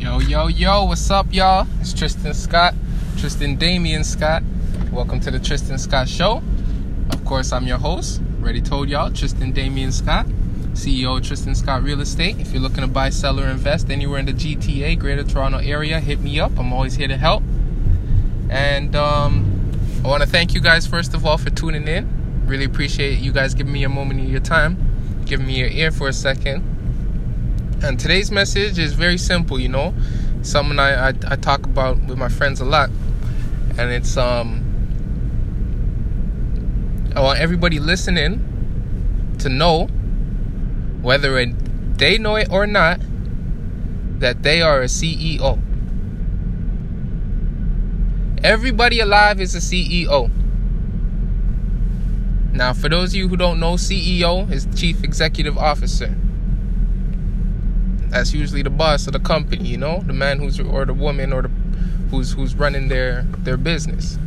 Yo, 0.00 0.18
yo, 0.18 0.46
yo, 0.46 0.84
what's 0.84 1.10
up, 1.10 1.26
y'all? 1.30 1.66
It's 1.78 1.92
Tristan 1.92 2.32
Scott, 2.32 2.72
Tristan 3.18 3.56
Damian 3.56 4.02
Scott. 4.02 4.42
Welcome 4.90 5.20
to 5.20 5.30
the 5.30 5.38
Tristan 5.38 5.76
Scott 5.76 6.08
Show. 6.08 6.42
Of 7.10 7.22
course, 7.26 7.52
I'm 7.52 7.66
your 7.66 7.76
host. 7.76 8.22
Already 8.40 8.62
told 8.62 8.88
y'all, 8.88 9.10
Tristan 9.10 9.52
Damian 9.52 9.92
Scott, 9.92 10.24
CEO 10.72 11.22
Tristan 11.22 11.54
Scott 11.54 11.82
Real 11.82 12.00
Estate. 12.00 12.40
If 12.40 12.50
you're 12.50 12.62
looking 12.62 12.80
to 12.80 12.86
buy, 12.86 13.10
sell, 13.10 13.38
or 13.38 13.48
invest 13.48 13.90
anywhere 13.90 14.18
in 14.18 14.24
the 14.24 14.32
GTA, 14.32 14.98
Greater 14.98 15.22
Toronto 15.22 15.58
Area, 15.58 16.00
hit 16.00 16.20
me 16.20 16.40
up. 16.40 16.58
I'm 16.58 16.72
always 16.72 16.94
here 16.94 17.08
to 17.08 17.18
help. 17.18 17.42
And 18.48 18.96
um, 18.96 19.70
I 20.02 20.08
want 20.08 20.22
to 20.22 20.28
thank 20.28 20.54
you 20.54 20.62
guys, 20.62 20.86
first 20.86 21.12
of 21.12 21.26
all, 21.26 21.36
for 21.36 21.50
tuning 21.50 21.86
in. 21.86 22.46
Really 22.46 22.64
appreciate 22.64 23.18
you 23.18 23.32
guys 23.32 23.52
giving 23.52 23.74
me 23.74 23.84
a 23.84 23.90
moment 23.90 24.20
of 24.20 24.30
your 24.30 24.40
time, 24.40 24.78
giving 25.26 25.46
me 25.46 25.58
your 25.58 25.68
ear 25.68 25.90
for 25.90 26.08
a 26.08 26.14
second. 26.14 26.79
And 27.82 27.98
today's 27.98 28.30
message 28.30 28.78
is 28.78 28.92
very 28.92 29.16
simple, 29.16 29.58
you 29.58 29.70
know, 29.70 29.94
something 30.42 30.78
I, 30.78 31.08
I, 31.08 31.14
I 31.28 31.36
talk 31.36 31.64
about 31.64 31.98
with 32.04 32.18
my 32.18 32.28
friends 32.28 32.60
a 32.60 32.64
lot. 32.66 32.90
And 33.78 33.90
it's, 33.90 34.18
um, 34.18 34.66
I 37.16 37.20
want 37.22 37.40
everybody 37.40 37.80
listening 37.80 39.34
to 39.38 39.48
know, 39.48 39.86
whether 41.00 41.38
it, 41.38 41.96
they 41.96 42.18
know 42.18 42.36
it 42.36 42.48
or 42.50 42.66
not, 42.66 43.00
that 44.20 44.42
they 44.42 44.60
are 44.60 44.82
a 44.82 44.86
CEO. 44.86 45.58
Everybody 48.44 49.00
alive 49.00 49.40
is 49.40 49.54
a 49.54 49.58
CEO. 49.58 50.30
Now, 52.52 52.74
for 52.74 52.90
those 52.90 53.10
of 53.10 53.14
you 53.14 53.28
who 53.28 53.38
don't 53.38 53.58
know, 53.58 53.74
CEO 53.74 54.50
is 54.50 54.68
Chief 54.78 55.02
Executive 55.02 55.56
Officer. 55.56 56.14
That's 58.10 58.34
usually 58.34 58.62
the 58.62 58.70
boss 58.70 59.06
of 59.06 59.12
the 59.12 59.20
company, 59.20 59.68
you 59.68 59.76
know, 59.78 60.02
the 60.04 60.12
man 60.12 60.40
who's 60.40 60.58
or 60.58 60.84
the 60.84 60.94
woman 60.94 61.32
or 61.32 61.42
the 61.42 61.50
who's 62.10 62.32
who's 62.32 62.56
running 62.56 62.88
their 62.88 63.22
their 63.38 63.56
business 63.56 64.18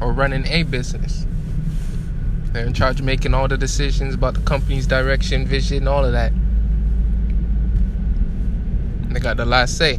or 0.00 0.12
running 0.12 0.46
a 0.46 0.64
business. 0.64 1.26
They're 2.52 2.66
in 2.66 2.74
charge 2.74 3.00
of 3.00 3.06
making 3.06 3.32
all 3.32 3.48
the 3.48 3.56
decisions 3.56 4.14
about 4.14 4.34
the 4.34 4.40
company's 4.42 4.86
direction, 4.86 5.46
vision, 5.46 5.88
all 5.88 6.04
of 6.04 6.12
that. 6.12 6.32
And 9.02 9.16
they 9.16 9.20
got 9.20 9.38
the 9.38 9.46
last 9.46 9.78
say. 9.78 9.98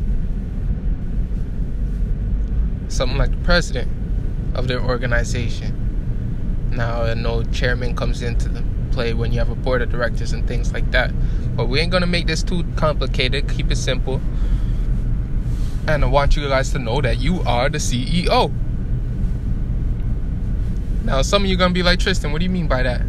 Something 2.90 3.18
like 3.18 3.31
the 3.31 3.38
president 3.38 3.90
of 4.53 4.68
their 4.68 4.80
organization. 4.80 6.70
Now, 6.72 7.12
know 7.16 7.44
chairman 7.45 7.95
comes 7.95 8.22
into 8.22 8.50
the 8.50 8.64
play 8.94 9.13
when 9.13 9.31
you 9.31 9.39
have 9.39 9.49
a 9.49 9.55
board 9.55 9.81
of 9.81 9.91
directors 9.91 10.31
and 10.31 10.47
things 10.47 10.72
like 10.72 10.91
that. 10.91 11.11
But 11.55 11.67
we 11.67 11.80
ain't 11.80 11.91
gonna 11.91 12.08
make 12.08 12.27
this 12.27 12.44
too 12.44 12.63
complicated. 12.75 13.50
Keep 13.50 13.72
it 13.72 13.77
simple. 13.77 14.22
And 15.88 16.03
I 16.03 16.08
want 16.08 16.35
you 16.35 16.47
guys 16.47 16.72
to 16.72 16.80
know 16.80 17.02
that 17.02 17.19
you 17.19 17.41
are 17.41 17.69
the 17.69 17.80
CEO. 17.80 18.52
Now, 21.03 21.22
some 21.22 21.44
of 21.44 21.50
you 21.50 21.58
gonna 21.58 21.73
be 21.73 21.83
like, 21.83 22.00
Tristan, 22.00 22.31
what 22.31 22.39
do 22.39 22.45
you 22.45 22.52
mean 22.52 22.67
by 22.67 22.83
that? 22.83 23.02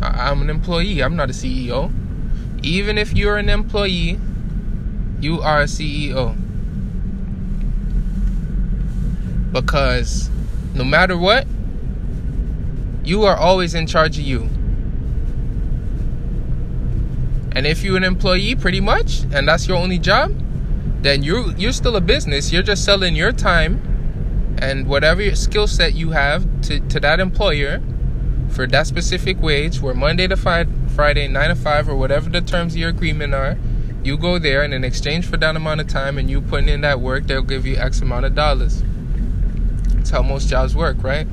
I'm 0.00 0.40
an 0.40 0.50
employee. 0.50 1.02
I'm 1.02 1.16
not 1.16 1.30
a 1.30 1.34
CEO. 1.34 1.92
Even 2.62 2.96
if 2.96 3.12
you're 3.12 3.36
an 3.36 3.48
employee, 3.48 4.18
you 5.20 5.40
are 5.42 5.62
a 5.62 5.64
CEO. 5.64 6.34
Because 9.52 10.30
no 10.74 10.84
matter 10.84 11.16
what, 11.16 11.46
you 13.06 13.24
are 13.24 13.36
always 13.36 13.74
in 13.74 13.86
charge 13.86 14.18
of 14.18 14.24
you. 14.24 14.50
And 17.52 17.66
if 17.66 17.82
you're 17.82 17.96
an 17.96 18.04
employee, 18.04 18.54
pretty 18.54 18.80
much, 18.80 19.22
and 19.32 19.48
that's 19.48 19.66
your 19.66 19.78
only 19.78 19.98
job, 19.98 20.34
then 21.02 21.22
you're 21.22 21.52
you're 21.56 21.72
still 21.72 21.96
a 21.96 22.00
business. 22.00 22.52
You're 22.52 22.62
just 22.62 22.84
selling 22.84 23.16
your 23.16 23.32
time 23.32 24.56
and 24.58 24.86
whatever 24.86 25.34
skill 25.34 25.66
set 25.66 25.94
you 25.94 26.10
have 26.10 26.44
to, 26.62 26.80
to 26.80 27.00
that 27.00 27.20
employer 27.20 27.80
for 28.50 28.66
that 28.66 28.86
specific 28.86 29.40
wage, 29.40 29.80
where 29.80 29.94
Monday 29.94 30.26
to 30.26 30.36
Friday, 30.36 31.28
nine 31.28 31.48
to 31.48 31.54
five, 31.54 31.88
or 31.88 31.96
whatever 31.96 32.28
the 32.28 32.40
terms 32.40 32.74
of 32.74 32.78
your 32.78 32.90
agreement 32.90 33.34
are, 33.34 33.56
you 34.02 34.16
go 34.16 34.38
there 34.38 34.62
and 34.62 34.74
in 34.74 34.84
exchange 34.84 35.26
for 35.26 35.36
that 35.36 35.56
amount 35.56 35.80
of 35.80 35.86
time 35.86 36.18
and 36.18 36.30
you 36.30 36.40
putting 36.40 36.68
in 36.68 36.80
that 36.82 37.00
work, 37.00 37.26
they'll 37.26 37.42
give 37.42 37.66
you 37.66 37.76
X 37.76 38.00
amount 38.00 38.24
of 38.24 38.34
dollars. 38.34 38.82
That's 39.94 40.10
how 40.10 40.22
most 40.22 40.48
jobs 40.48 40.74
work, 40.74 41.02
right? 41.02 41.26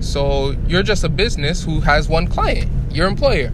So 0.00 0.50
you're 0.66 0.82
just 0.82 1.04
a 1.04 1.08
business 1.08 1.64
who 1.64 1.80
has 1.80 2.08
one 2.08 2.26
client, 2.26 2.70
your 2.92 3.06
employer. 3.06 3.52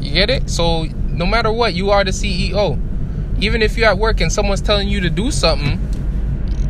You 0.00 0.12
get 0.12 0.30
it? 0.30 0.50
So 0.50 0.84
no 1.08 1.26
matter 1.26 1.52
what, 1.52 1.74
you 1.74 1.90
are 1.90 2.04
the 2.04 2.10
CEO. 2.10 2.80
Even 3.42 3.62
if 3.62 3.76
you're 3.76 3.88
at 3.88 3.98
work 3.98 4.20
and 4.20 4.32
someone's 4.32 4.60
telling 4.60 4.88
you 4.88 5.00
to 5.00 5.10
do 5.10 5.30
something, 5.30 5.78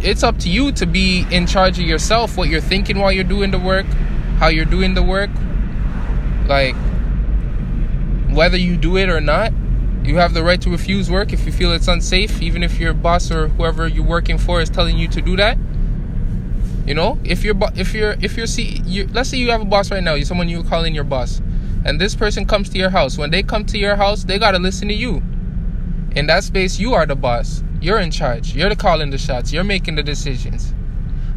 it's 0.02 0.22
up 0.22 0.38
to 0.40 0.50
you 0.50 0.72
to 0.72 0.86
be 0.86 1.26
in 1.30 1.46
charge 1.46 1.78
of 1.78 1.86
yourself, 1.86 2.36
what 2.36 2.48
you're 2.48 2.60
thinking 2.60 2.98
while 2.98 3.12
you're 3.12 3.24
doing 3.24 3.50
the 3.50 3.58
work, 3.58 3.86
how 4.38 4.48
you're 4.48 4.64
doing 4.64 4.94
the 4.94 5.02
work. 5.02 5.30
Like, 6.46 6.74
whether 8.30 8.56
you 8.56 8.76
do 8.76 8.96
it 8.96 9.08
or 9.08 9.20
not, 9.20 9.52
you 10.04 10.16
have 10.16 10.34
the 10.34 10.42
right 10.42 10.60
to 10.60 10.70
refuse 10.70 11.10
work 11.10 11.32
if 11.32 11.46
you 11.46 11.52
feel 11.52 11.72
it's 11.72 11.88
unsafe, 11.88 12.42
even 12.42 12.62
if 12.62 12.78
your 12.78 12.92
boss 12.92 13.30
or 13.30 13.48
whoever 13.48 13.88
you're 13.88 14.04
working 14.04 14.36
for 14.36 14.60
is 14.60 14.68
telling 14.68 14.98
you 14.98 15.08
to 15.08 15.22
do 15.22 15.36
that. 15.36 15.56
You 16.86 16.94
know, 16.94 17.18
if 17.24 17.44
you're 17.44 17.56
if 17.76 17.94
you're 17.94 18.16
if 18.20 18.36
you're 18.36 18.46
see, 18.46 18.82
you, 18.84 19.08
let's 19.12 19.30
say 19.30 19.38
you 19.38 19.50
have 19.50 19.62
a 19.62 19.64
boss 19.64 19.90
right 19.90 20.02
now, 20.02 20.14
you're 20.14 20.26
someone 20.26 20.48
you 20.48 20.62
call 20.64 20.84
in 20.84 20.94
your 20.94 21.04
boss, 21.04 21.40
and 21.84 21.98
this 21.98 22.14
person 22.14 22.44
comes 22.44 22.68
to 22.70 22.78
your 22.78 22.90
house. 22.90 23.16
When 23.16 23.30
they 23.30 23.42
come 23.42 23.64
to 23.66 23.78
your 23.78 23.96
house, 23.96 24.24
they 24.24 24.38
gotta 24.38 24.58
listen 24.58 24.88
to 24.88 24.94
you. 24.94 25.22
In 26.14 26.26
that 26.26 26.44
space, 26.44 26.78
you 26.78 26.92
are 26.92 27.06
the 27.06 27.16
boss. 27.16 27.64
You're 27.80 28.00
in 28.00 28.10
charge. 28.10 28.54
You're 28.54 28.68
the 28.68 28.76
calling 28.76 29.10
the 29.10 29.18
shots. 29.18 29.52
You're 29.52 29.64
making 29.64 29.94
the 29.94 30.02
decisions. 30.02 30.74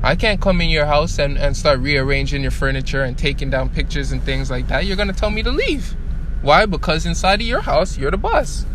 I 0.03 0.15
can't 0.15 0.39
come 0.39 0.61
in 0.61 0.69
your 0.69 0.85
house 0.85 1.17
and, 1.17 1.37
and 1.37 1.57
start 1.57 1.79
rearranging 1.79 2.41
your 2.41 2.51
furniture 2.51 3.03
and 3.03 3.17
taking 3.17 3.49
down 3.49 3.69
pictures 3.69 4.11
and 4.11 4.21
things 4.21 4.51
like 4.51 4.67
that. 4.67 4.85
You're 4.85 4.97
gonna 4.97 5.13
tell 5.13 5.31
me 5.31 5.43
to 5.43 5.51
leave. 5.51 5.95
Why? 6.41 6.65
Because 6.65 7.05
inside 7.05 7.41
of 7.41 7.47
your 7.47 7.61
house, 7.61 7.97
you're 7.97 8.11
the 8.11 8.17
boss. 8.17 8.65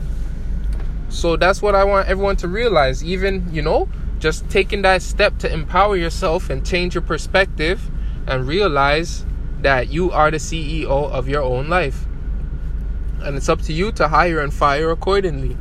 So 1.10 1.37
that's 1.37 1.60
what 1.60 1.75
I 1.75 1.84
want 1.84 2.09
everyone 2.09 2.37
to 2.37 2.49
realize. 2.49 3.04
Even, 3.04 3.47
you 3.53 3.62
know, 3.62 3.89
just 4.22 4.49
taking 4.49 4.83
that 4.83 5.03
step 5.03 5.37
to 5.38 5.53
empower 5.53 5.97
yourself 5.97 6.49
and 6.49 6.65
change 6.65 6.94
your 6.94 7.03
perspective 7.03 7.91
and 8.28 8.47
realize 8.47 9.27
that 9.62 9.88
you 9.88 10.12
are 10.12 10.31
the 10.31 10.37
CEO 10.37 10.87
of 10.87 11.28
your 11.28 11.43
own 11.43 11.69
life. 11.69 12.06
And 13.21 13.37
it's 13.37 13.49
up 13.49 13.60
to 13.62 13.72
you 13.72 13.91
to 13.93 14.06
hire 14.06 14.38
and 14.38 14.55
fire 14.55 14.93
accordingly. 14.93 15.56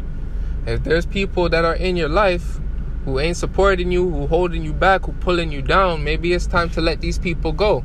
If 0.67 0.83
there's 0.83 1.07
people 1.07 1.49
that 1.49 1.65
are 1.65 1.73
in 1.73 1.95
your 1.95 2.07
life 2.07 2.59
who 3.03 3.19
ain't 3.19 3.37
supporting 3.37 3.91
you, 3.91 4.07
who 4.07 4.27
holding 4.27 4.63
you 4.63 4.73
back, 4.73 5.05
who 5.05 5.13
pulling 5.13 5.51
you 5.51 5.63
down, 5.63 6.03
maybe 6.03 6.31
it's 6.31 6.45
time 6.45 6.69
to 6.69 6.81
let 6.81 7.01
these 7.01 7.17
people 7.17 7.51
go. 7.51 7.83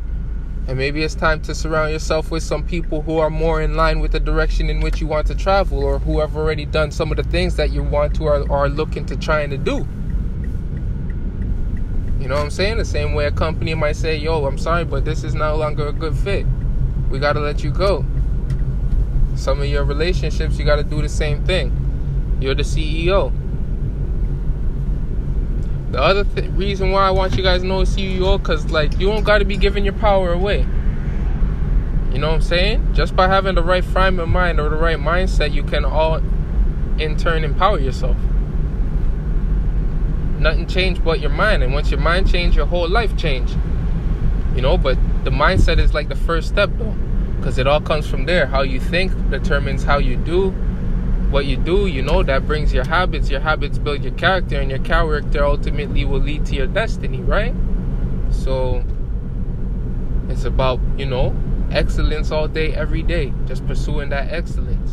And 0.68 0.76
maybe 0.76 1.02
it's 1.02 1.14
time 1.14 1.40
to 1.42 1.54
surround 1.54 1.92
yourself 1.92 2.30
with 2.30 2.42
some 2.42 2.66
people 2.66 3.00
who 3.00 3.16
are 3.16 3.30
more 3.30 3.62
in 3.62 3.76
line 3.76 4.00
with 4.00 4.12
the 4.12 4.20
direction 4.20 4.68
in 4.68 4.80
which 4.80 5.00
you 5.00 5.06
want 5.06 5.26
to 5.28 5.34
travel 5.34 5.82
or 5.82 5.98
who 5.98 6.20
have 6.20 6.36
already 6.36 6.66
done 6.66 6.90
some 6.90 7.10
of 7.10 7.16
the 7.16 7.22
things 7.22 7.56
that 7.56 7.70
you 7.70 7.82
want 7.82 8.14
to 8.16 8.24
or 8.24 8.52
are 8.52 8.68
looking 8.68 9.06
to 9.06 9.16
trying 9.16 9.48
to 9.48 9.56
do. 9.56 9.88
You 12.20 12.28
know 12.28 12.36
what 12.36 12.44
I'm 12.44 12.50
saying? 12.50 12.78
The 12.78 12.84
same 12.84 13.12
way 13.12 13.26
a 13.26 13.30
company 13.30 13.74
might 13.74 13.96
say, 13.96 14.16
yo, 14.16 14.46
I'm 14.46 14.56
sorry, 14.56 14.84
but 14.84 15.04
this 15.04 15.22
is 15.22 15.34
no 15.34 15.54
longer 15.56 15.88
a 15.88 15.92
good 15.92 16.16
fit. 16.16 16.46
We 17.10 17.18
got 17.18 17.34
to 17.34 17.40
let 17.40 17.62
you 17.62 17.70
go. 17.70 18.04
Some 19.34 19.60
of 19.60 19.66
your 19.66 19.84
relationships, 19.84 20.58
you 20.58 20.64
got 20.64 20.76
to 20.76 20.82
do 20.82 21.02
the 21.02 21.10
same 21.10 21.44
thing. 21.44 22.38
You're 22.40 22.54
the 22.54 22.62
CEO. 22.62 23.32
The 25.92 26.00
other 26.00 26.24
th- 26.24 26.50
reason 26.52 26.90
why 26.90 27.06
I 27.06 27.10
want 27.10 27.36
you 27.36 27.42
guys 27.42 27.60
to 27.60 27.66
know 27.66 27.82
CEO, 27.82 28.38
because, 28.38 28.70
like, 28.70 28.98
you 28.98 29.08
don't 29.08 29.24
got 29.24 29.38
to 29.38 29.44
be 29.44 29.58
giving 29.58 29.84
your 29.84 29.94
power 29.94 30.32
away. 30.32 30.66
You 32.12 32.18
know 32.18 32.28
what 32.28 32.36
I'm 32.36 32.42
saying? 32.42 32.94
Just 32.94 33.14
by 33.14 33.28
having 33.28 33.54
the 33.54 33.62
right 33.62 33.84
frame 33.84 34.18
of 34.18 34.28
mind 34.28 34.58
or 34.58 34.70
the 34.70 34.76
right 34.76 34.98
mindset, 34.98 35.52
you 35.52 35.62
can 35.62 35.84
all, 35.84 36.22
in 36.98 37.16
turn, 37.18 37.44
empower 37.44 37.78
yourself 37.78 38.16
nothing 40.38 40.66
changed 40.66 41.04
but 41.04 41.20
your 41.20 41.30
mind. 41.30 41.62
And 41.62 41.72
once 41.72 41.90
your 41.90 42.00
mind 42.00 42.30
changed, 42.30 42.56
your 42.56 42.66
whole 42.66 42.88
life 42.88 43.16
changed. 43.16 43.56
You 44.54 44.62
know, 44.62 44.78
but 44.78 44.98
the 45.24 45.30
mindset 45.30 45.78
is 45.78 45.92
like 45.92 46.08
the 46.08 46.16
first 46.16 46.48
step 46.48 46.70
though. 46.78 46.94
Because 47.38 47.58
it 47.58 47.66
all 47.66 47.80
comes 47.80 48.08
from 48.08 48.26
there. 48.26 48.46
How 48.46 48.62
you 48.62 48.80
think 48.80 49.12
determines 49.30 49.84
how 49.84 49.98
you 49.98 50.16
do. 50.16 50.50
What 51.30 51.46
you 51.46 51.56
do, 51.56 51.86
you 51.86 52.02
know, 52.02 52.22
that 52.22 52.46
brings 52.46 52.72
your 52.72 52.86
habits. 52.86 53.30
Your 53.30 53.40
habits 53.40 53.78
build 53.78 54.02
your 54.04 54.14
character, 54.14 54.60
and 54.60 54.70
your 54.70 54.78
character 54.80 55.44
ultimately 55.44 56.04
will 56.04 56.20
lead 56.20 56.46
to 56.46 56.54
your 56.54 56.68
destiny, 56.68 57.20
right? 57.20 57.54
So 58.30 58.84
it's 60.28 60.44
about, 60.44 60.78
you 60.96 61.06
know, 61.06 61.36
excellence 61.72 62.30
all 62.30 62.46
day, 62.46 62.72
every 62.74 63.02
day. 63.02 63.32
Just 63.46 63.66
pursuing 63.66 64.10
that 64.10 64.32
excellence 64.32 64.92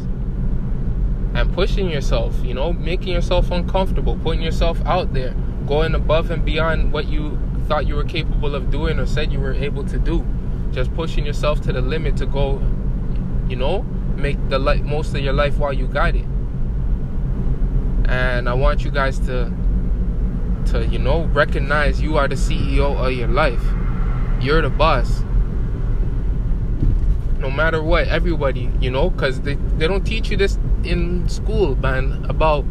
and 1.34 1.54
pushing 1.54 1.90
yourself, 1.90 2.36
you 2.44 2.54
know, 2.54 2.74
making 2.74 3.10
yourself 3.10 3.52
uncomfortable, 3.52 4.18
putting 4.18 4.42
yourself 4.42 4.80
out 4.86 5.14
there, 5.14 5.34
going 5.66 5.96
above 5.96 6.30
and 6.32 6.46
beyond 6.46 6.94
what 6.94 7.08
you 7.08 7.40
thought 7.68 7.88
you 7.88 7.96
were 7.96 8.04
capable 8.04 8.56
of 8.56 8.70
doing 8.70 9.00
or 9.00 9.06
said 9.06 9.32
you 9.32 9.40
were 9.40 9.54
able 9.54 9.84
to 9.86 9.98
do. 9.98 10.26
Just 10.72 10.94
pushing 10.94 11.26
yourself 11.26 11.62
to 11.62 11.74
the 11.74 11.82
limit 11.82 12.18
to 12.18 12.26
go, 12.26 12.60
you 13.48 13.56
know, 13.56 13.84
make 14.16 14.38
the 14.50 14.60
most 14.84 15.14
of 15.14 15.22
your 15.22 15.34
life 15.34 15.58
while 15.58 15.74
you 15.74 15.88
got 15.88 16.16
it. 16.16 16.26
And 18.06 18.50
I 18.50 18.54
want 18.54 18.84
you 18.84 18.92
guys 18.92 19.20
to 19.20 19.52
to 20.68 20.86
you 20.88 21.00
know 21.00 21.26
recognize 21.26 22.02
you 22.02 22.18
are 22.18 22.28
the 22.28 22.36
CEO 22.36 22.98
of 22.98 23.12
your 23.14 23.28
life. 23.28 23.64
You're 24.42 24.62
the 24.62 24.70
boss. 24.70 25.24
No 27.44 27.52
matter 27.52 27.84
what, 27.84 28.08
everybody, 28.08 28.72
you 28.80 28.90
know, 28.90 29.10
because 29.10 29.42
they, 29.42 29.56
they 29.56 29.86
don't 29.86 30.06
teach 30.06 30.32
you 30.32 30.38
this 30.38 30.58
in 30.86 31.28
school, 31.28 31.76
man, 31.76 32.26
about 32.30 32.64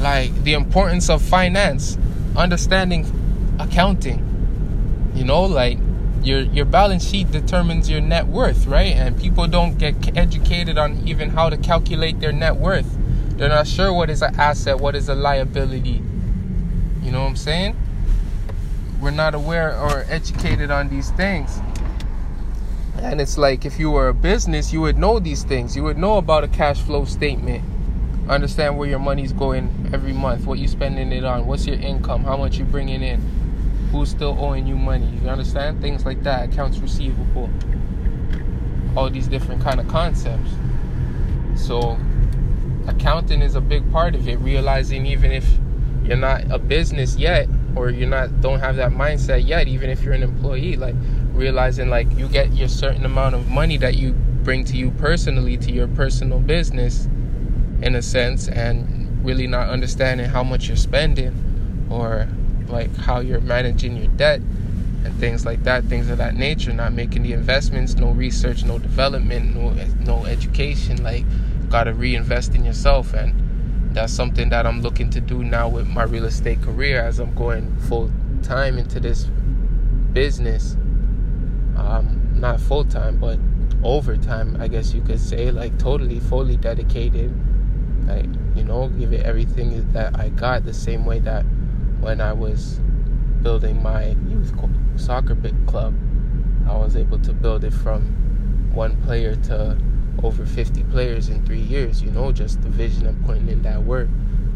like 0.00 0.34
the 0.42 0.54
importance 0.54 1.08
of 1.08 1.22
finance, 1.22 1.96
understanding 2.36 3.06
accounting. 3.60 4.18
You 5.14 5.22
know, 5.22 5.44
like 5.44 5.78
your 6.24 6.40
your 6.40 6.64
balance 6.64 7.08
sheet 7.08 7.30
determines 7.30 7.88
your 7.88 8.00
net 8.00 8.26
worth, 8.26 8.66
right? 8.66 8.96
And 8.96 9.16
people 9.16 9.46
don't 9.46 9.78
get 9.78 10.18
educated 10.18 10.76
on 10.76 11.06
even 11.06 11.30
how 11.30 11.48
to 11.48 11.56
calculate 11.56 12.18
their 12.18 12.32
net 12.32 12.56
worth. 12.56 12.98
They're 13.36 13.48
not 13.48 13.68
sure 13.68 13.92
what 13.92 14.10
is 14.10 14.22
an 14.22 14.34
asset, 14.40 14.80
what 14.80 14.96
is 14.96 15.08
a 15.08 15.14
liability. 15.14 16.02
You 17.00 17.12
know 17.12 17.22
what 17.22 17.28
I'm 17.28 17.36
saying? 17.36 17.76
We're 19.00 19.12
not 19.12 19.34
aware 19.36 19.78
or 19.78 20.04
educated 20.08 20.72
on 20.72 20.88
these 20.88 21.12
things. 21.12 21.60
And 23.02 23.20
it's 23.20 23.36
like 23.36 23.64
if 23.64 23.78
you 23.78 23.90
were 23.90 24.08
a 24.08 24.14
business, 24.14 24.72
you 24.72 24.80
would 24.80 24.96
know 24.96 25.18
these 25.18 25.42
things. 25.44 25.76
You 25.76 25.82
would 25.82 25.98
know 25.98 26.16
about 26.16 26.44
a 26.44 26.48
cash 26.48 26.80
flow 26.80 27.04
statement. 27.04 27.64
Understand 28.28 28.78
where 28.78 28.88
your 28.88 29.00
money's 29.00 29.32
going 29.32 29.90
every 29.92 30.12
month, 30.12 30.46
what 30.46 30.58
you're 30.58 30.68
spending 30.68 31.12
it 31.12 31.24
on, 31.24 31.46
what's 31.46 31.66
your 31.66 31.76
income, 31.76 32.22
how 32.22 32.36
much 32.36 32.56
you're 32.56 32.66
bringing 32.66 33.02
in 33.02 33.20
who's 33.92 34.08
still 34.08 34.34
owing 34.40 34.66
you 34.66 34.74
money. 34.74 35.06
You 35.22 35.28
understand? 35.28 35.82
Things 35.82 36.06
like 36.06 36.22
that, 36.22 36.48
accounts 36.48 36.78
receivable, 36.78 37.50
all 38.96 39.10
these 39.10 39.28
different 39.28 39.62
kind 39.62 39.78
of 39.78 39.86
concepts. 39.86 40.50
So 41.54 41.98
accounting 42.88 43.42
is 43.42 43.54
a 43.54 43.60
big 43.60 43.90
part 43.92 44.14
of 44.14 44.26
it, 44.26 44.38
realizing 44.40 45.04
even 45.04 45.30
if 45.30 45.46
you're 46.04 46.16
not 46.16 46.50
a 46.50 46.58
business 46.58 47.16
yet 47.16 47.48
or 47.76 47.90
you're 47.90 48.08
not 48.08 48.40
don't 48.40 48.60
have 48.60 48.76
that 48.76 48.92
mindset 48.92 49.46
yet, 49.46 49.68
even 49.68 49.90
if 49.90 50.02
you're 50.02 50.14
an 50.14 50.22
employee, 50.22 50.76
like 50.76 50.96
realizing 51.42 51.90
like 51.90 52.06
you 52.16 52.28
get 52.28 52.52
your 52.52 52.68
certain 52.68 53.04
amount 53.04 53.34
of 53.34 53.48
money 53.48 53.76
that 53.76 53.96
you 53.96 54.12
bring 54.44 54.64
to 54.64 54.76
you 54.76 54.92
personally 54.92 55.56
to 55.56 55.72
your 55.72 55.88
personal 55.88 56.38
business 56.38 57.06
in 57.82 57.96
a 57.96 58.02
sense 58.02 58.46
and 58.46 59.24
really 59.24 59.48
not 59.48 59.68
understanding 59.68 60.26
how 60.26 60.44
much 60.44 60.68
you're 60.68 60.76
spending 60.76 61.34
or 61.90 62.28
like 62.68 62.94
how 62.96 63.18
you're 63.18 63.40
managing 63.40 63.96
your 63.96 64.06
debt 64.12 64.40
and 65.04 65.12
things 65.18 65.44
like 65.44 65.64
that, 65.64 65.82
things 65.84 66.08
of 66.08 66.18
that 66.18 66.36
nature, 66.36 66.72
not 66.72 66.92
making 66.92 67.24
the 67.24 67.32
investments, 67.32 67.96
no 67.96 68.12
research, 68.12 68.64
no 68.64 68.78
development, 68.78 69.56
no 69.56 69.70
no 70.04 70.24
education, 70.26 71.02
like 71.02 71.24
gotta 71.68 71.92
reinvest 71.92 72.54
in 72.54 72.64
yourself 72.64 73.14
and 73.14 73.34
that's 73.94 74.12
something 74.12 74.48
that 74.50 74.64
I'm 74.64 74.80
looking 74.80 75.10
to 75.10 75.20
do 75.20 75.42
now 75.42 75.68
with 75.68 75.88
my 75.88 76.04
real 76.04 76.24
estate 76.24 76.62
career 76.62 77.02
as 77.02 77.18
I'm 77.18 77.34
going 77.34 77.76
full 77.88 78.12
time 78.44 78.78
into 78.78 79.00
this 79.00 79.24
business. 80.12 80.76
Um, 81.76 82.34
not 82.34 82.60
full 82.60 82.84
time, 82.84 83.18
but 83.18 83.38
overtime, 83.82 84.56
I 84.60 84.68
guess 84.68 84.94
you 84.94 85.02
could 85.02 85.20
say, 85.20 85.50
like 85.50 85.78
totally, 85.78 86.20
fully 86.20 86.56
dedicated. 86.56 87.32
Like, 88.06 88.26
you 88.56 88.64
know, 88.64 88.88
give 88.88 89.12
it 89.12 89.24
everything 89.24 89.92
that 89.92 90.18
I 90.18 90.28
got 90.30 90.64
the 90.64 90.74
same 90.74 91.04
way 91.04 91.20
that 91.20 91.44
when 92.00 92.20
I 92.20 92.32
was 92.32 92.80
building 93.42 93.82
my 93.82 94.16
youth 94.28 94.52
soccer 94.96 95.36
club, 95.66 95.94
I 96.68 96.76
was 96.76 96.96
able 96.96 97.18
to 97.20 97.32
build 97.32 97.64
it 97.64 97.72
from 97.72 98.02
one 98.72 99.00
player 99.02 99.36
to 99.36 99.78
over 100.22 100.46
50 100.46 100.84
players 100.84 101.28
in 101.28 101.44
three 101.44 101.60
years. 101.60 102.02
You 102.02 102.10
know, 102.10 102.32
just 102.32 102.62
the 102.62 102.68
vision 102.68 103.06
of 103.06 103.22
putting 103.24 103.48
in 103.48 103.62
that 103.62 103.82
work. 103.82 104.08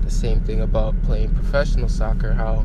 The 0.02 0.10
same 0.10 0.40
thing 0.40 0.60
about 0.60 1.00
playing 1.02 1.34
professional 1.34 1.88
soccer, 1.88 2.32
how 2.32 2.64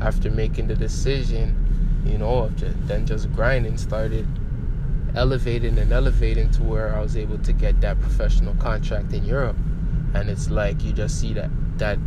after 0.00 0.30
making 0.30 0.68
the 0.68 0.76
decision, 0.76 1.65
you 2.08 2.18
know, 2.18 2.48
then 2.86 3.06
just 3.06 3.32
grinding, 3.32 3.76
started 3.76 4.26
elevating 5.14 5.78
and 5.78 5.92
elevating 5.92 6.50
to 6.50 6.62
where 6.62 6.94
I 6.94 7.00
was 7.00 7.16
able 7.16 7.38
to 7.38 7.52
get 7.52 7.80
that 7.80 8.00
professional 8.00 8.54
contract 8.56 9.12
in 9.12 9.24
Europe. 9.24 9.56
And 10.14 10.28
it's 10.28 10.50
like 10.50 10.82
you 10.82 10.92
just 10.92 11.20
see 11.20 11.32
that 11.34 11.50
that 11.78 11.98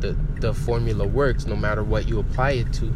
the 0.00 0.16
the 0.40 0.54
formula 0.54 1.06
works 1.06 1.46
no 1.46 1.56
matter 1.56 1.82
what 1.82 2.08
you 2.08 2.18
apply 2.18 2.52
it 2.52 2.72
to. 2.74 2.92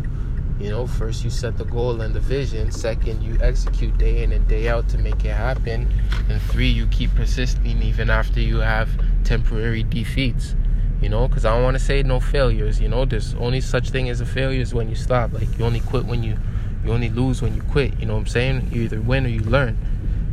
You 0.59 0.71
know, 0.71 0.87
first 0.87 1.25
you 1.25 1.31
set 1.31 1.59
the 1.59 1.65
goal 1.65 2.00
and 2.03 2.15
the 2.15 2.21
vision. 2.21 2.71
Second, 2.71 3.23
you 3.23 3.37
execute 3.41 3.97
day 3.99 4.23
in 4.23 4.33
and 4.33 4.47
day 4.47 4.69
out 4.69 4.88
to 4.91 4.99
make 4.99 5.25
it 5.25 5.33
happen. 5.33 5.93
And 6.29 6.41
three, 6.43 6.69
you 6.69 6.87
keep 6.87 7.12
persisting 7.15 7.83
even 7.83 8.11
after 8.11 8.38
you 8.38 8.59
have 8.59 8.88
temporary 9.25 9.83
defeats. 9.83 10.55
You 11.02 11.08
know, 11.08 11.26
because 11.26 11.44
I 11.44 11.54
don't 11.54 11.64
want 11.64 11.76
to 11.76 11.82
say 11.82 12.02
no 12.04 12.20
failures. 12.20 12.81
You 12.81 12.88
know, 12.88 13.04
there's 13.04 13.34
only 13.34 13.60
such 13.60 13.90
thing 13.90 14.08
as 14.08 14.20
a 14.20 14.26
failure 14.26 14.60
is 14.60 14.72
when 14.72 14.88
you 14.88 14.94
stop. 14.94 15.32
Like 15.32 15.58
you 15.58 15.64
only 15.64 15.81
quit 15.81 16.04
when 16.04 16.22
you, 16.22 16.38
you 16.84 16.93
only 16.93 17.10
lose 17.10 17.43
when 17.43 17.54
you 17.56 17.62
quit. 17.62 17.99
You 17.99 18.06
know 18.06 18.14
what 18.14 18.20
I'm 18.20 18.26
saying? 18.26 18.69
You 18.70 18.82
either 18.82 19.00
win 19.00 19.26
or 19.26 19.31
you 19.31 19.40
learn. 19.40 19.76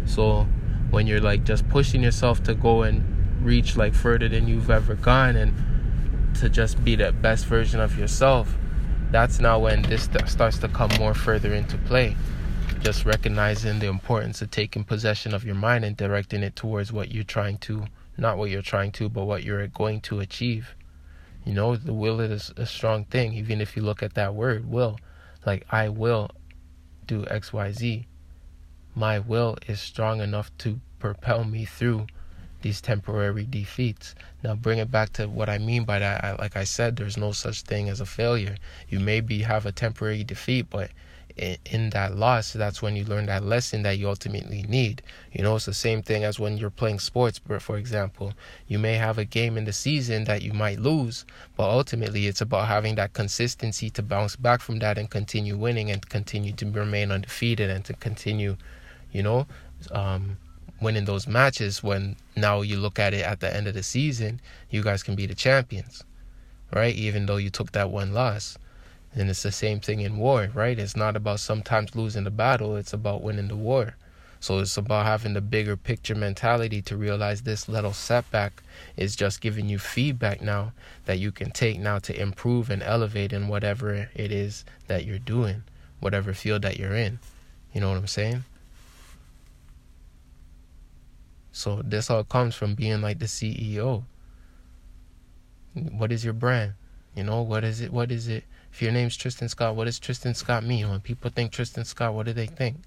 So 0.06 0.48
when 0.92 1.07
you're 1.07 1.21
like 1.21 1.44
just 1.44 1.68
pushing 1.69 2.04
yourself 2.04 2.44
to 2.44 2.54
go 2.54 2.83
and 2.83 3.04
reach 3.44 3.75
like 3.77 3.94
further 3.94 4.30
than 4.30 4.48
you've 4.48 4.69
ever 4.69 4.95
gone 4.95 5.36
and 5.36 5.54
to 6.36 6.50
just 6.50 6.83
be 6.83 6.95
the 6.95 7.12
best 7.12 7.45
version 7.45 7.80
of 7.80 7.98
yourself, 7.98 8.56
that's 9.12 9.39
now 9.39 9.57
when 9.57 9.81
this 9.83 10.07
starts 10.27 10.60
to 10.60 10.68
come 10.68 10.92
more 11.00 11.13
further 11.13 11.54
into 11.54 11.77
play. 11.80 12.16
Just 12.81 13.06
recognizing 13.06 13.80
the 13.80 13.88
importance 13.88 14.42
of 14.42 14.51
taking 14.51 14.83
possession 14.83 15.33
of 15.33 15.44
your 15.44 15.56
mind 15.56 15.83
and 15.83 15.98
directing 15.98 16.44
it 16.44 16.56
towards 16.56 16.94
what 16.94 17.12
you're 17.12 17.24
trying 17.24 17.57
to, 17.60 17.86
not 18.19 18.38
what 18.38 18.50
you're 18.50 18.62
trying 18.62 18.92
to, 18.94 19.10
but 19.10 19.25
what 19.25 19.44
you're 19.44 19.68
going 19.68 20.01
to 20.01 20.19
achieve. 20.19 20.75
You 21.45 21.54
know, 21.54 21.75
the 21.75 21.94
will 21.94 22.19
is 22.19 22.51
a 22.57 22.66
strong 22.66 23.06
thing, 23.06 23.33
even 23.33 23.62
if 23.62 23.75
you 23.75 23.81
look 23.81 24.04
at 24.04 24.13
that 24.16 24.36
word, 24.36 24.69
will. 24.69 25.00
Like, 25.45 25.66
I 25.71 25.89
will 25.89 26.30
do 27.07 27.25
X, 27.27 27.54
Y, 27.54 27.71
Z. 27.71 28.07
My 28.94 29.19
will 29.19 29.57
is 29.68 29.80
strong 29.80 30.21
enough 30.21 30.51
to 30.60 30.80
propel 31.00 31.44
me 31.44 31.66
through 31.66 32.07
these 32.62 32.81
temporary 32.81 33.45
defeats. 33.45 34.16
Now, 34.44 34.56
bring 34.56 34.80
it 34.80 34.92
back 34.92 35.13
to 35.13 35.27
what 35.27 35.50
I 35.50 35.57
mean 35.57 35.86
by 35.86 36.00
that. 36.00 36.24
I, 36.24 36.36
like 36.36 36.57
I 36.57 36.66
said, 36.66 36.95
there's 36.95 37.18
no 37.18 37.31
such 37.31 37.62
thing 37.62 37.88
as 37.88 38.01
a 38.01 38.06
failure. 38.06 38.57
You 38.89 39.00
maybe 39.00 39.42
have 39.44 39.66
a 39.66 39.71
temporary 39.71 40.24
defeat, 40.24 40.69
but 40.69 40.92
in, 41.40 41.90
that 41.92 42.16
loss, 42.16 42.54
that's 42.54 42.82
when 42.82 42.96
you 42.96 43.06
learn 43.06 43.28
that 43.28 43.44
lesson 43.44 43.84
that 43.84 43.98
you 43.98 44.10
ultimately 44.10 44.64
need. 44.64 45.02
You 45.32 45.44
know, 45.44 45.56
it's 45.56 45.66
the 45.66 45.74
same 45.74 46.02
thing 46.02 46.24
as 46.24 46.40
when 46.40 46.58
you're 46.58 46.70
playing 46.70 47.00
sports, 47.00 47.40
for 47.60 47.78
example. 47.78 48.34
You 48.68 48.80
may 48.80 48.96
have 48.96 49.18
a 49.18 49.26
game 49.26 49.58
in 49.58 49.66
the 49.66 49.74
season 49.74 50.26
that 50.26 50.42
you 50.42 50.54
might 50.54 50.80
lose, 50.80 51.26
but 51.56 51.69
ultimately 51.69 52.28
it's 52.28 52.42
about 52.42 52.68
having 52.68 52.96
that 52.96 53.14
consistency 53.14 53.90
to 53.92 54.04
bounce 54.04 54.36
back 54.36 54.62
from 54.62 54.80
that 54.80 54.98
and 54.98 55.10
continue 55.10 55.58
winning 55.58 55.90
and 55.92 56.08
continue 56.10 56.54
to 56.54 56.69
remain 56.69 57.12
undefeated 57.12 57.69
and 57.69 57.86
to 57.86 57.94
continue, 57.94 58.58
you 59.12 59.24
know, 59.24 59.48
um, 59.92 60.38
winning 60.81 61.06
those 61.06 61.28
matches 61.28 61.84
when 61.84 62.16
now 62.36 62.62
you 62.62 62.78
look 62.78 63.00
at 63.00 63.14
it 63.14 63.26
at 63.26 63.40
the 63.40 63.56
end 63.56 63.68
of 63.68 63.74
the 63.74 63.84
season, 63.84 64.40
you 64.69 64.84
guys 64.84 65.04
can 65.04 65.16
be 65.16 65.26
the 65.26 65.36
champions, 65.36 66.04
right? 66.74 66.96
Even 66.96 67.26
though 67.26 67.38
you 67.38 67.50
took 67.50 67.72
that 67.72 67.90
one 67.90 68.14
loss. 68.14 68.58
And 69.16 69.30
it's 69.30 69.44
the 69.44 69.51
same 69.51 69.80
thing 69.80 70.01
in 70.01 70.18
war, 70.18 70.49
right? 70.54 70.78
It's 70.78 70.95
not 70.95 71.16
about 71.16 71.39
sometimes 71.39 71.95
losing 71.95 72.23
the 72.23 72.31
battle, 72.31 72.75
it's 72.75 72.94
about 72.94 73.23
winning 73.23 73.47
the 73.47 73.56
war. 73.56 73.95
So 74.42 74.59
it's 74.59 74.78
about 74.78 75.06
having 75.06 75.33
the 75.33 75.42
bigger 75.42 75.75
picture 75.75 76.16
mentality 76.16 76.81
to 76.83 76.95
realize 76.95 77.42
this 77.42 77.68
little 77.68 77.92
setback 77.92 78.63
is 78.95 79.16
just 79.16 79.42
giving 79.42 79.68
you 79.68 79.80
feedback 79.80 80.42
now 80.42 80.71
that 81.06 81.19
you 81.19 81.31
can 81.31 81.51
take 81.51 81.80
now 81.80 81.99
to 81.99 82.19
improve 82.19 82.69
and 82.69 82.81
elevate 82.81 83.33
in 83.33 83.49
whatever 83.49 84.09
it 84.16 84.31
is 84.31 84.63
that 84.87 85.06
you're 85.06 85.19
doing, 85.19 85.63
whatever 85.99 86.33
field 86.33 86.61
that 86.61 86.78
you're 86.78 86.95
in. 86.95 87.19
You 87.73 87.81
know 87.81 87.89
what 87.89 87.97
I'm 87.97 88.07
saying? 88.07 88.45
So 91.51 91.81
this 91.83 92.09
all 92.09 92.23
comes 92.23 92.56
from 92.56 92.75
being 92.75 93.01
like 93.01 93.19
the 93.19 93.25
CEO. 93.25 94.04
What 95.73 96.13
is 96.13 96.23
your 96.23 96.33
brand? 96.33 96.73
You 97.13 97.25
know, 97.25 97.42
what 97.42 97.66
is 97.66 97.81
it? 97.81 97.92
What 97.92 98.11
is 98.11 98.30
it? 98.30 98.45
If 98.71 98.81
your 98.81 98.92
name's 98.92 99.18
Tristan 99.18 99.49
Scott, 99.49 99.76
what 99.76 99.85
does 99.85 99.99
Tristan 99.99 100.33
Scott 100.33 100.64
mean? 100.64 100.90
When 100.90 101.02
people 101.02 101.30
think 101.30 101.52
Tristan 101.52 101.85
Scott, 101.85 102.14
what 102.14 102.26
do 102.26 102.33
they 102.33 102.45
think? 102.45 102.78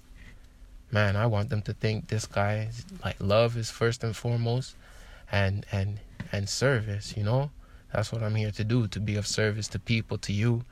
Man, 0.91 1.15
I 1.15 1.25
want 1.25 1.49
them 1.49 1.61
to 1.63 1.73
think 1.73 2.07
this 2.07 2.25
guy 2.25 2.67
is 2.69 2.85
like 3.03 3.15
love 3.19 3.57
is 3.57 3.69
first 3.69 4.03
and 4.03 4.15
foremost 4.15 4.75
and 5.31 5.65
and 5.71 5.99
and 6.31 6.47
service, 6.47 7.15
you 7.17 7.23
know? 7.23 7.51
That's 7.91 8.11
what 8.11 8.23
I'm 8.23 8.35
here 8.35 8.51
to 8.51 8.63
do, 8.63 8.87
to 8.87 8.99
be 8.99 9.15
of 9.15 9.27
service 9.27 9.67
to 9.69 9.79
people, 9.79 10.17
to 10.19 10.33
you, 10.33 10.63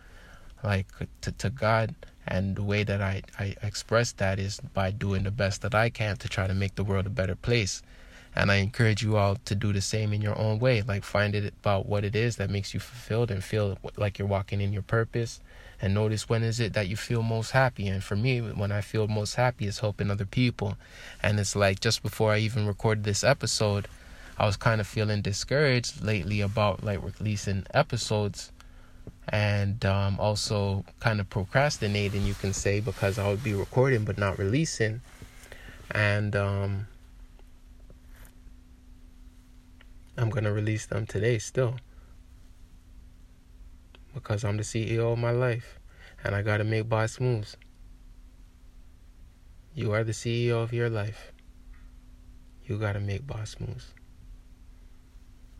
like 0.63 0.87
to, 1.21 1.31
to 1.31 1.49
God 1.49 1.95
and 2.27 2.55
the 2.55 2.63
way 2.63 2.83
that 2.83 3.01
I, 3.01 3.21
I 3.39 3.55
express 3.63 4.11
that 4.13 4.39
is 4.39 4.59
by 4.73 4.91
doing 4.91 5.23
the 5.23 5.31
best 5.31 5.61
that 5.61 5.73
I 5.73 5.89
can 5.89 6.17
to 6.17 6.29
try 6.29 6.47
to 6.47 6.53
make 6.53 6.75
the 6.75 6.83
world 6.83 7.07
a 7.07 7.09
better 7.09 7.35
place. 7.35 7.81
And 8.35 8.51
I 8.51 8.55
encourage 8.55 9.03
you 9.03 9.17
all 9.17 9.35
to 9.45 9.55
do 9.55 9.73
the 9.73 9.81
same 9.81 10.13
in 10.13 10.21
your 10.21 10.37
own 10.37 10.59
way. 10.59 10.81
Like 10.81 11.03
find 11.03 11.35
it 11.35 11.53
about 11.61 11.85
what 11.85 12.05
it 12.05 12.15
is 12.15 12.37
that 12.37 12.49
makes 12.49 12.73
you 12.73 12.79
fulfilled 12.79 13.29
and 13.29 13.43
feel 13.43 13.77
like 13.97 14.17
you're 14.17 14.27
walking 14.27 14.61
in 14.61 14.71
your 14.71 14.83
purpose 14.83 15.41
and 15.81 15.93
notice 15.93 16.29
when 16.29 16.43
is 16.43 16.59
it 16.59 16.73
that 16.73 16.87
you 16.87 16.95
feel 16.95 17.23
most 17.23 17.51
happy. 17.51 17.87
And 17.87 18.03
for 18.03 18.15
me, 18.15 18.39
when 18.39 18.71
I 18.71 18.81
feel 18.81 19.07
most 19.07 19.35
happy 19.35 19.65
is 19.65 19.79
helping 19.79 20.11
other 20.11 20.25
people. 20.25 20.77
And 21.23 21.39
it's 21.39 21.55
like 21.55 21.79
just 21.79 22.03
before 22.03 22.31
I 22.31 22.37
even 22.37 22.67
recorded 22.67 23.03
this 23.03 23.23
episode, 23.23 23.87
I 24.37 24.45
was 24.45 24.57
kind 24.57 24.79
of 24.79 24.87
feeling 24.87 25.21
discouraged 25.21 26.03
lately 26.03 26.41
about 26.41 26.83
like 26.83 26.99
releasing 27.03 27.65
episodes 27.73 28.51
and 29.27 29.83
um, 29.85 30.19
also 30.19 30.85
kind 30.99 31.19
of 31.19 31.29
procrastinating, 31.29 32.25
you 32.25 32.35
can 32.35 32.53
say, 32.53 32.79
because 32.79 33.17
I 33.17 33.27
would 33.27 33.43
be 33.43 33.53
recording 33.53 34.05
but 34.05 34.17
not 34.17 34.37
releasing. 34.37 35.01
And 35.89 36.35
um, 36.35 36.87
I'm 40.21 40.29
going 40.29 40.43
to 40.43 40.51
release 40.51 40.85
them 40.85 41.07
today 41.07 41.39
still 41.39 41.77
because 44.13 44.43
I'm 44.43 44.55
the 44.55 44.63
CEO 44.63 45.13
of 45.13 45.17
my 45.17 45.31
life 45.31 45.79
and 46.23 46.35
I 46.35 46.43
got 46.43 46.57
to 46.57 46.63
make 46.63 46.87
boss 46.87 47.19
moves. 47.19 47.57
You 49.73 49.93
are 49.93 50.03
the 50.03 50.11
CEO 50.11 50.61
of 50.61 50.73
your 50.73 50.91
life. 50.91 51.31
You 52.65 52.77
got 52.77 52.93
to 52.93 52.99
make 52.99 53.25
boss 53.25 53.55
moves. 53.59 53.95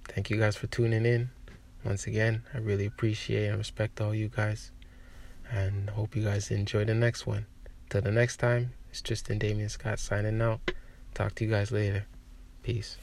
Thank 0.07 0.29
you 0.29 0.37
guys 0.37 0.55
for 0.55 0.67
tuning 0.67 1.07
in. 1.07 1.31
Once 1.83 2.05
again, 2.05 2.43
I 2.53 2.59
really 2.59 2.85
appreciate 2.85 3.47
and 3.47 3.57
respect 3.57 3.99
all 3.99 4.13
you 4.13 4.29
guys. 4.29 4.71
And 5.49 5.89
hope 5.89 6.15
you 6.15 6.23
guys 6.23 6.51
enjoy 6.51 6.85
the 6.85 6.93
next 6.93 7.25
one. 7.25 7.47
Till 7.89 8.01
the 8.01 8.11
next 8.11 8.37
time, 8.37 8.73
it's 8.91 9.01
Tristan 9.01 9.39
Damian 9.39 9.69
Scott 9.69 9.97
signing 9.97 10.39
out. 10.39 10.71
Talk 11.15 11.33
to 11.35 11.45
you 11.45 11.49
guys 11.49 11.71
later. 11.71 12.05
Peace. 12.61 12.97